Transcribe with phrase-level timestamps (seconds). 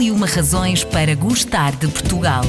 [0.00, 2.42] E uma razões para gostar de Portugal.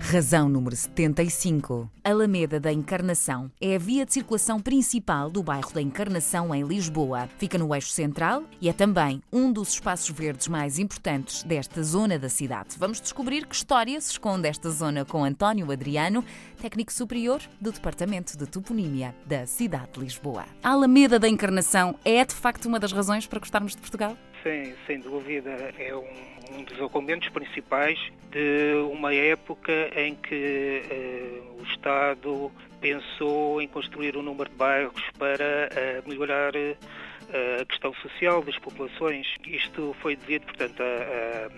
[0.00, 1.88] Razão número 75.
[2.02, 7.28] Alameda da Encarnação é a via de circulação principal do bairro da Encarnação em Lisboa.
[7.38, 12.18] Fica no eixo central e é também um dos espaços verdes mais importantes desta zona
[12.18, 12.76] da cidade.
[12.76, 16.24] Vamos descobrir que história se esconde esta zona com António Adriano,
[16.60, 20.46] técnico superior do Departamento de Toponímia da cidade de Lisboa.
[20.64, 24.16] A Alameda da Encarnação é de facto uma das razões para gostarmos de Portugal?
[24.46, 25.74] Sim, sem dúvida.
[25.76, 27.98] É um, um dos argumentos principais
[28.30, 35.02] de uma época em que uh, o Estado pensou em construir um número de bairros
[35.18, 36.76] para uh, melhorar uh,
[37.32, 39.26] a questão social das populações.
[39.46, 41.48] Isto foi devido, portanto, a,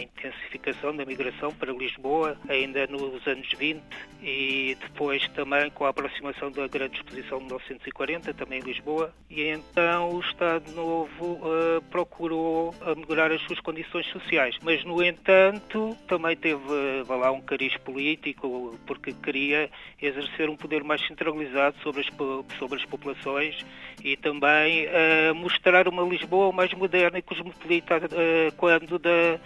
[0.00, 3.80] intensificação da migração para Lisboa, ainda nos anos 20,
[4.20, 9.14] e depois também com a aproximação da Grande Exposição de 1940, também em Lisboa.
[9.30, 14.56] E então o Estado Novo uh, procurou melhorar as suas condições sociais.
[14.62, 19.70] Mas, no entanto, também teve uh, lá um cariz político, porque queria
[20.00, 23.64] exercer um poder mais centralizado sobre as, sobre as populações
[24.02, 24.90] e também uh,
[25.34, 29.38] mostrar uma Lisboa mais moderna e cosmopolita uh, quando da,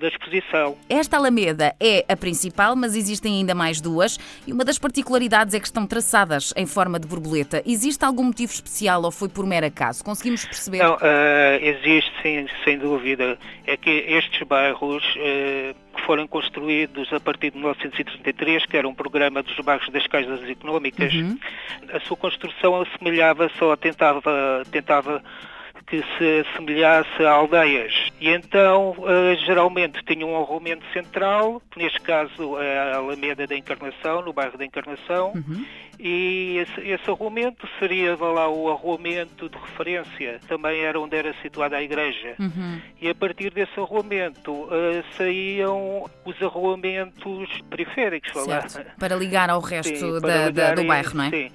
[0.00, 0.76] da exposição.
[0.88, 5.60] Esta Alameda é a principal, mas existem ainda mais duas e uma das particularidades é
[5.60, 7.62] que estão traçadas em forma de borboleta.
[7.66, 10.02] Existe algum motivo especial ou foi por mero acaso?
[10.02, 10.78] Conseguimos perceber?
[10.78, 10.98] Não, uh,
[11.60, 13.38] existe sim, sem dúvida.
[13.66, 15.74] É que estes bairros uh,
[16.10, 21.14] foram construídos a partir de 1933, que era um programa dos bairros das casas económicas,
[21.14, 21.38] uhum.
[21.92, 24.20] a sua construção assemelhava-se ou tentava,
[24.72, 25.22] tentava
[25.86, 27.94] que se assemelhasse a aldeias.
[28.20, 34.30] E então, uh, geralmente, tinha um arruamento central, neste caso a Alameda da Encarnação, no
[34.30, 35.64] bairro da Encarnação, uhum.
[35.98, 41.78] e esse, esse arruamento seria lá o arruamento de referência, também era onde era situada
[41.78, 42.34] a igreja.
[42.38, 42.80] Uhum.
[43.00, 48.98] E a partir desse arruamento uh, saíam os arruamentos periféricos, certo.
[48.98, 51.30] para ligar ao resto sim, da, ligar da, do bairro, não é?
[51.30, 51.50] Sim.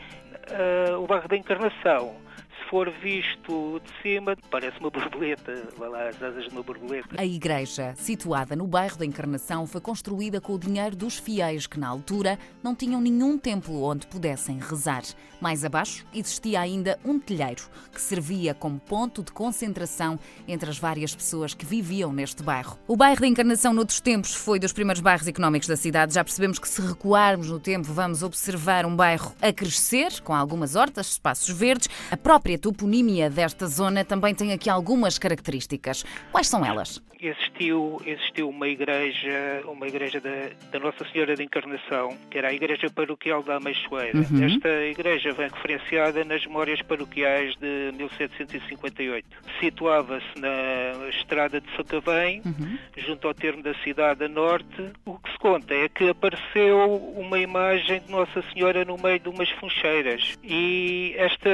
[0.49, 2.24] Uh, o bairro da Encarnação
[2.69, 7.15] for visto de cima, parece uma borboleta, vai lá, as asas de uma borboleta.
[7.17, 11.79] A igreja, situada no bairro da Encarnação, foi construída com o dinheiro dos fiéis que,
[11.79, 15.03] na altura, não tinham nenhum templo onde pudessem rezar.
[15.39, 21.13] Mais abaixo existia ainda um telheiro que servia como ponto de concentração entre as várias
[21.13, 22.79] pessoas que viviam neste bairro.
[22.87, 26.13] O bairro da Encarnação, noutros tempos, foi dos primeiros bairros económicos da cidade.
[26.13, 30.75] Já percebemos que, se recuarmos no tempo, vamos observar um bairro a crescer, com algumas
[30.75, 31.89] hortas, espaços verdes.
[32.09, 36.03] A própria toponímia desta zona também tem aqui algumas características.
[36.31, 37.01] Quais são elas?
[37.19, 42.53] Existiu, existiu uma igreja, uma igreja da, da Nossa Senhora da Encarnação, que era a
[42.53, 44.19] Igreja Paroquial da Ameixoeira.
[44.19, 44.45] Uhum.
[44.45, 49.25] Esta igreja vem referenciada nas memórias paroquiais de 1758.
[49.59, 52.77] Situava-se na estrada de Sacavém, uhum.
[52.97, 54.91] junto ao termo da cidade a norte.
[55.05, 59.47] O que conta é que apareceu uma imagem de Nossa Senhora no meio de umas
[59.51, 60.35] funcheiras.
[60.43, 61.49] E esta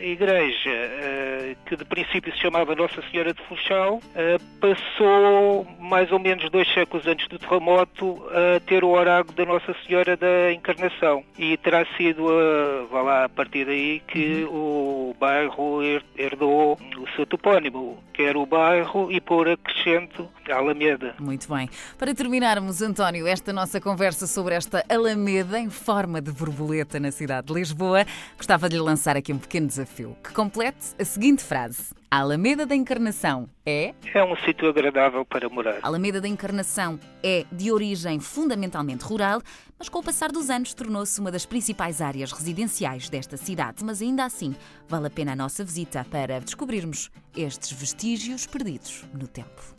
[0.00, 6.18] igreja eh, que de princípio se chamava Nossa Senhora de Funchal, eh, passou mais ou
[6.18, 11.22] menos dois séculos antes do terremoto a ter o oráculo da Nossa Senhora da Encarnação.
[11.38, 15.10] E terá sido, a, vá lá, a partir daí que uhum.
[15.10, 15.80] o bairro
[16.16, 21.14] herdou o seu topónimo, que era o bairro e por acrescento a Alameda.
[21.18, 21.68] Muito bem.
[21.98, 27.48] Para terminarmos, António, esta nossa conversa sobre esta Alameda em forma de borboleta na cidade
[27.48, 28.06] de Lisboa,
[28.36, 31.94] gostava de lhe lançar aqui um pequeno desafio que complete a seguinte frase.
[32.08, 33.92] A Alameda da Encarnação é?
[34.14, 35.78] É um sítio agradável para morar.
[35.82, 39.42] A Alameda da Encarnação é de origem fundamentalmente rural,
[39.76, 43.84] mas com o passar dos anos tornou-se uma das principais áreas residenciais desta cidade.
[43.84, 44.54] Mas ainda assim,
[44.88, 49.74] vale a pena a nossa visita para descobrirmos estes vestígios perdidos no tempo.